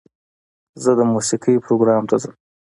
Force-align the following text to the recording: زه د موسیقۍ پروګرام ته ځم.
زه 0.83 0.91
د 0.99 1.01
موسیقۍ 1.13 1.55
پروګرام 1.65 2.03
ته 2.09 2.15
ځم. 2.21 2.33